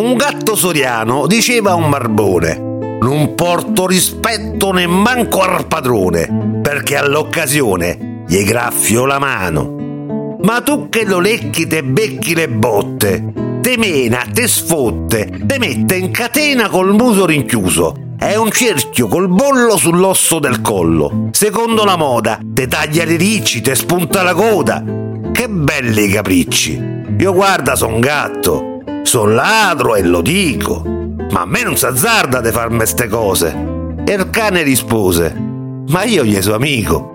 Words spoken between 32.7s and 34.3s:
ste cose. E il